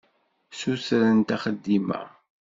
[0.51, 2.01] Ssutrent axeddim-a.